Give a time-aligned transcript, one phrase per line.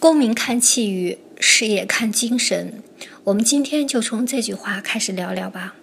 [0.00, 2.82] 功名看气宇，事业看精神。
[3.24, 5.74] 我们今天就从这句话开始聊聊吧。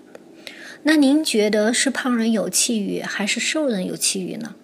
[0.81, 4.55] 那您觉得是胖人有气宇，还是瘦人有气宇呢？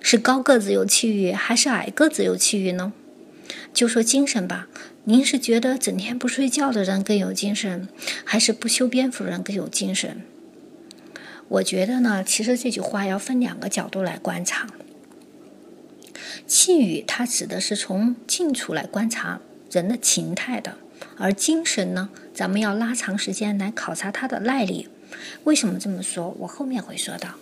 [0.00, 2.92] 是高个子有气宇，还是矮个子有气宇呢？
[3.72, 4.68] 就说精神吧，
[5.02, 7.88] 您是觉得整天不睡觉的人更有精神，
[8.22, 10.22] 还是不修边幅人更有精神？
[11.48, 14.68] 我觉得呢，其实这句话要分两个角度来观察。
[16.46, 19.40] 气宇，它指的是从近处来观察
[19.70, 20.76] 人的情态的，
[21.16, 24.88] 而精神呢，咱们要拉长时间来考察它的耐力。
[25.44, 26.36] 为什么这么说？
[26.40, 27.36] 我后面会说到。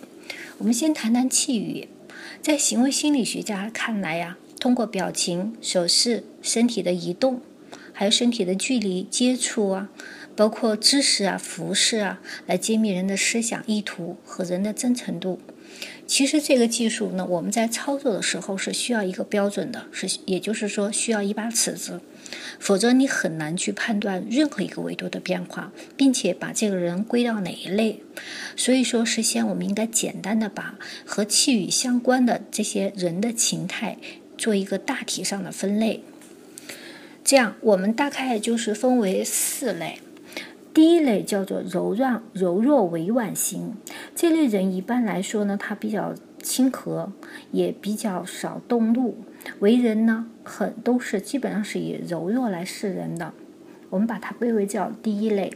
[0.59, 1.89] 我们先谈谈气宇，
[2.41, 7.41] 在行为心理学家看来呀，通过表情、手势、身体的移动，
[7.91, 9.89] 还有身体的距离接触啊，
[10.35, 15.41] 包括姿势啊、服饰啊，来揭秘人的思想意图和人的真诚度。
[16.05, 22.01] 其实这个技术呢，我们在操作的时候是需要一个标准的，是也就是说需要一把尺子，
[22.59, 28.03] 否则你很难去判断任何一个维度的变化，并且把这个人归到哪一类。
[28.55, 33.97] 所以说，事先我们应该简单的把和气宇相关的这些人的情态
[34.37, 36.03] 做一个大体上的分类。
[37.23, 39.99] 这样，我们大概就是分为四类。
[40.73, 43.75] 第一类叫做柔软、柔弱、委婉型，
[44.15, 47.11] 这类人一般来说呢，他比较亲和，
[47.51, 49.15] 也比较少动怒，
[49.59, 53.33] 为人呢很都是基本上是以柔弱来示人的。
[53.91, 55.53] 我们把它归为叫第一类。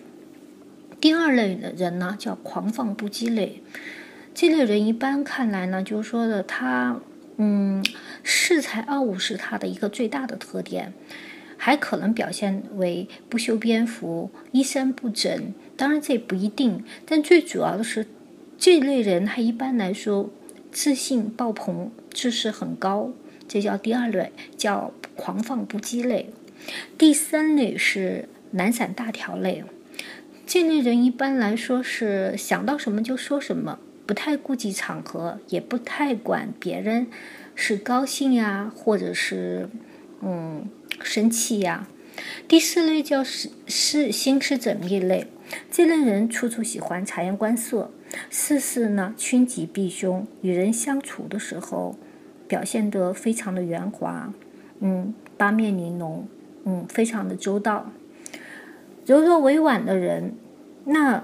[1.02, 3.64] 第二类的人呢叫狂放不羁类，
[4.36, 7.00] 这类人一般看来呢，就是说的他，
[7.38, 7.84] 嗯，
[8.24, 10.94] 恃才傲物是他的一个最大的特点。
[11.58, 16.84] 还可能表现为不修边幅、衣衫不整，当然这不一定。
[17.06, 18.06] 但最主要的是，
[18.58, 20.30] 这类人他一般来说
[20.72, 23.12] 自信爆棚、知识很高，
[23.48, 26.30] 这叫第二类，叫狂放不羁类。
[26.98, 29.64] 第三类是懒散大条类，
[30.46, 37.08] 这类人一般来说是想到什么就说什么，不太顾及场合，也不太管别人
[37.56, 39.70] 是高兴呀，或者是
[40.22, 40.70] 嗯。
[41.04, 41.88] 生气呀。
[42.48, 45.28] 第四类叫是是心思缜密类，
[45.70, 47.92] 这类人处处喜欢察言观色，
[48.32, 51.96] 事事呢趋吉避凶，与人相处的时候
[52.48, 54.34] 表现得非常的圆滑，
[54.80, 56.28] 嗯，八面玲珑，
[56.66, 57.92] 嗯，非常的周到。
[59.06, 60.34] 柔弱委婉的人，
[60.86, 61.24] 那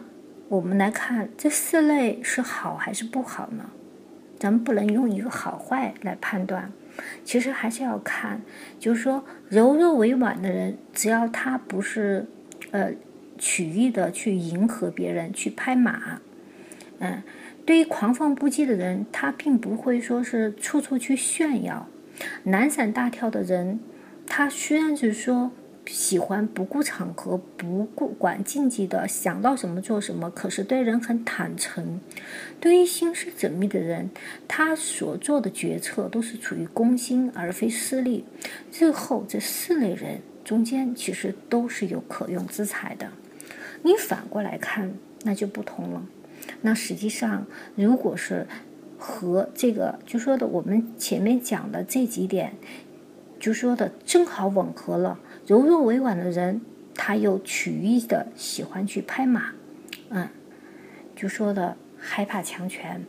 [0.49, 3.71] 我们来看这四类是好还是不好呢？
[4.37, 6.71] 咱们不能用一个好坏来判断。
[7.23, 8.41] 其实还是要看，
[8.79, 12.25] 就是说柔弱委婉的人，只要他不是
[12.71, 12.91] 呃
[13.37, 16.21] 曲意的去迎合别人去拍马，
[16.99, 17.23] 嗯，
[17.65, 21.87] 对于狂放不羁的人，他并不会说是处处去炫耀，
[22.43, 23.79] 懒散大跳的人，
[24.27, 25.51] 他虽然是说。
[25.85, 30.29] 喜欢不顾场合、不顾管禁忌的，想到什么做什么。
[30.31, 31.99] 可是对人很坦诚。
[32.59, 34.09] 对于心思缜密的人，
[34.47, 38.23] 他所做的决策都是处于公心而非私利。
[38.71, 43.09] 日后这四类人中间，其实都是有可用之才的。
[43.83, 44.93] 你反过来看，
[45.23, 46.05] 那就不同了。
[46.61, 47.45] 那实际上，
[47.75, 48.47] 如果是
[48.97, 52.55] 和这个就说的我们前面讲的这几点，
[53.37, 55.19] 就说的正好吻合了。
[55.45, 56.61] 柔弱委婉的人，
[56.95, 59.51] 他又曲意的喜欢去拍马，
[60.09, 60.29] 嗯，
[61.15, 63.01] 就说的害怕强权；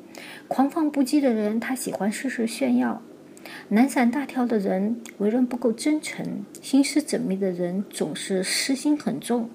[0.48, 3.02] 狂放不羁的人，他喜欢事事炫耀；
[3.68, 9.48] 懒散大条的人，为人不够真诚；心思缜密的人，总是私心很重，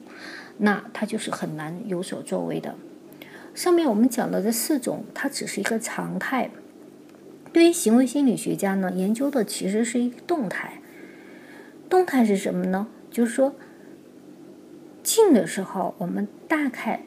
[0.59, 2.75] 那他就是很难有所作为的。
[3.53, 6.49] 上面我们讲的这四种，它只是一个常态。
[7.51, 10.79] 对于行为心理学家呢，研究的其实是一个动态。
[11.89, 12.87] 动态是什么呢？
[13.09, 13.55] 就是说，
[15.01, 17.01] 静的时候，我们大概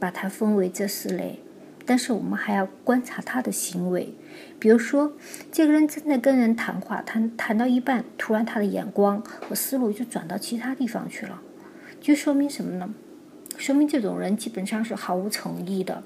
[0.00, 1.38] 把它分为这四类，
[1.86, 4.12] 但是我们还要观察他的行为。
[4.58, 5.12] 比如说，
[5.52, 11.40] 这个人正在跟人谈话，谈谈到一半，突然他的眼光和思路就转到其他地方去了，
[12.00, 12.92] 就说明什么呢？
[13.56, 16.02] 说明这种人基本上是毫无诚意的。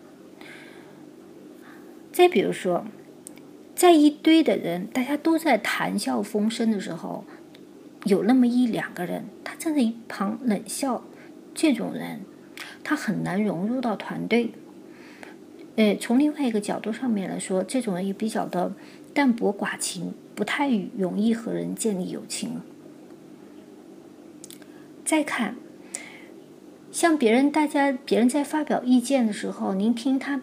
[2.13, 2.85] 再比如说，
[3.75, 7.25] 在一堆的人大家都在谈笑风生的时候。
[8.05, 11.03] 有那么一两个人，他站在一旁冷笑，
[11.55, 12.21] 这种人，
[12.85, 14.53] 他很难融入到团队。
[15.77, 18.73] 呃，从另外一个角度上面来说，这种人也比较的
[19.15, 22.61] 淡泊寡情，不太容易和人建立友情。
[25.05, 25.57] 再看，
[26.91, 30.41] 像别人大家别人在发表意见的时候，您听他，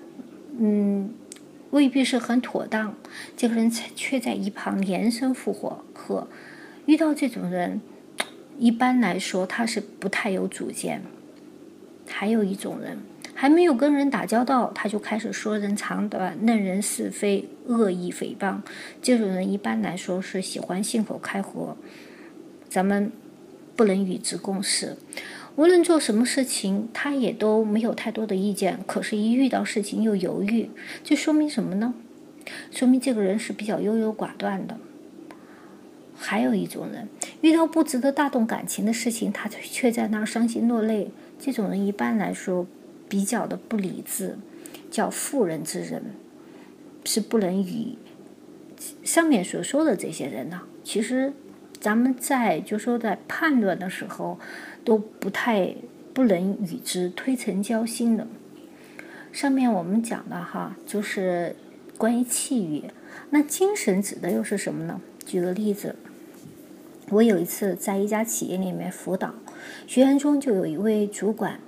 [0.58, 1.14] 嗯，
[1.72, 2.96] 未必是很妥当，
[3.36, 5.84] 这个人却在一旁连声附和。
[5.94, 6.28] 和
[6.86, 7.82] 遇到这种人，
[8.58, 11.02] 一般来说他是不太有主见。
[12.08, 13.00] 还有一种人，
[13.34, 18.60] 还没有跟人打交道，他就开始说人长短、论人是非、恶意诽谤。
[19.02, 21.76] 这种人一般来说是喜欢信口开河，
[22.70, 23.12] 咱们
[23.76, 24.96] 不能与之共事。
[25.56, 28.80] 无论做什么事情，他也都没有太多的意见。
[28.86, 30.70] 可是，一遇到事情又犹豫，
[31.04, 31.96] 这说明什么呢？
[32.72, 34.78] 说明这个人是比较优柔寡断的。
[36.26, 37.08] 还有一种人，
[37.42, 41.12] 遇到不值得大动感情的事情，他却在那儿伤心落泪。
[41.40, 42.66] 这种人一般来说
[43.08, 44.38] 比较的不理智，
[44.90, 46.04] 叫妇人之仁，
[47.06, 47.96] 是不能与
[49.04, 50.62] 上面所说的这些人呢。
[50.84, 51.34] 其实，
[51.80, 54.40] 咱们在就说在判断的时候。
[54.86, 55.76] 都不太
[56.14, 58.28] 不能与之推陈交心的。
[59.32, 61.56] 上面我们讲的哈，就是
[61.98, 62.84] 关于气语。
[63.32, 65.02] 那精神指的又是什么呢？
[65.26, 65.96] 举个例子，
[67.10, 69.36] 我有一次在一家企业里面辅导，
[69.86, 71.60] 学员中就有一位主管，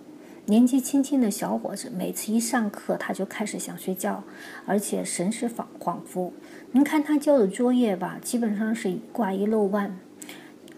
[0.46, 4.24] 年纪轻轻的小伙子，每次一上课他就开始想睡觉，
[4.66, 6.32] 而且神识恍恍惚。
[6.72, 10.00] 您看他交的作业吧，基本上是挂一漏万。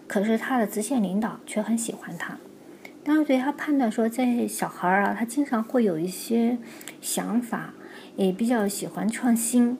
[0.06, 2.36] 可是他的直线领导却很喜欢他，
[3.02, 6.58] 当时对他判断说，这小孩儿啊，他经常会有一些
[7.00, 7.72] 想法，
[8.20, 9.78] 也比较喜欢创新。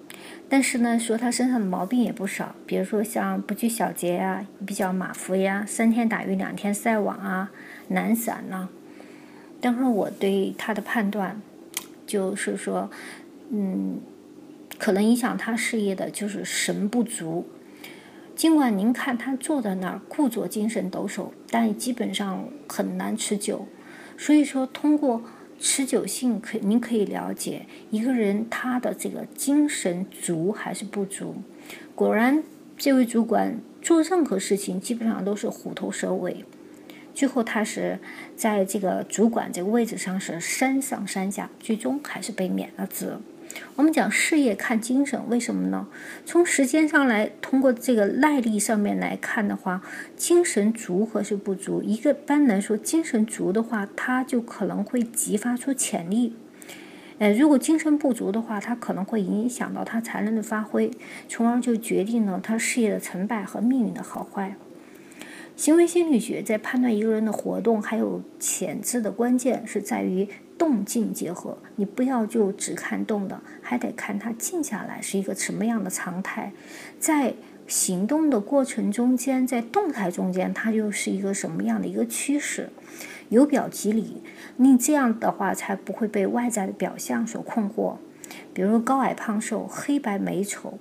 [0.49, 7.51] 但是呢，说他身上的毛病也不少，比如说像不拘小节呀，比较马虎呀，三天打鱼两天晒网啊，
[7.89, 8.71] 懒散呐。
[9.61, 11.43] 当时我对他的判断
[12.07, 12.91] 就是说，
[13.51, 14.01] 嗯，
[14.79, 17.47] 可能影响他事业的就是神不足。
[18.35, 23.69] 尽管您看他坐在那儿，故作精神抖擞，但基本上很难持久。
[24.17, 25.23] 所以说，通过
[25.61, 31.37] 持久性，可您可以了解一个人他的这个精神足还是不足。
[31.95, 32.43] 果然，
[32.79, 36.47] 这位主管做任何事情基本上都是虎头蛇尾，
[37.15, 37.99] 最后他是
[38.35, 43.19] 在这个主管这个位置上是山上山下，最终还是被免了职。
[43.76, 45.88] 我们讲事业看精神，为什么呢？
[46.26, 49.82] 从时间上来，通过这个耐力上面来看的话，
[50.17, 51.82] 精神足和是不足。
[51.82, 56.32] 一个般来说，精神足的话，他就可能会激发出潜力；
[57.19, 60.90] 呃，如果精神不足的话，他可能会影响到他才能的发挥，
[61.26, 64.56] 从而就决定了他事业的成败和命运的好坏。
[65.56, 70.28] 行为心理学在判断一个人的活动还有潜质的关键是在于。
[70.61, 76.53] 动静结合，你不要就只看动的，还得看它静下来是一个什么样的常态，
[76.99, 77.33] 在
[77.67, 82.69] 行动的过程中间，在动态中间，它就是一个什么样的一个趋势？
[83.31, 84.19] 由表及里，
[84.59, 87.95] 你这样的话才不会被外在的表象所困惑。
[88.53, 90.79] 比如高矮胖瘦、黑白美丑，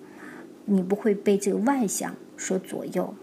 [0.65, 3.13] 你不会被这个外向所左右。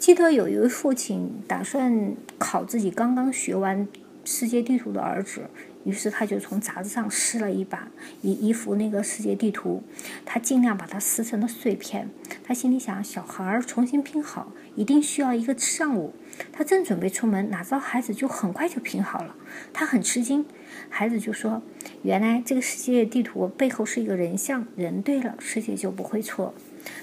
[0.00, 3.86] 记得有一位父亲打算考自己刚刚学完
[4.24, 5.42] 世界地图的儿子。
[5.84, 7.88] 于是他就从杂志上撕了一把
[8.20, 9.82] 一一幅那个世界地图，
[10.24, 12.10] 他尽量把它撕成了碎片。
[12.44, 16.14] 他心里想，小孩儿重新拼好一定需要一个上午。
[16.52, 19.34] 他正准备出门，哪知道孩子就很快就拼好了。
[19.72, 20.44] 他很吃惊，
[20.88, 21.62] 孩子就说
[22.02, 26.54] ：“原来这个世界地图背后是一个人像，人对了，世界就不会错。”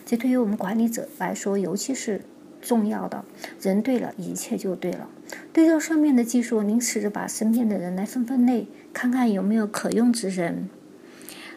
[0.05, 2.21] 这对于我们管理者来说，尤其是。
[2.65, 3.23] 重要的
[3.61, 5.07] 人对了，一切就对了。
[5.53, 10.67] 对照上面的技术，您试着把身边的人来分分类，看看有没有可用之人。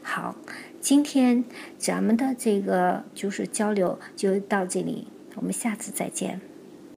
[0.02, 0.36] 好，
[0.82, 1.44] 今天
[1.78, 6.42] 咱们的这个就是交流就到这里，我们下次再见。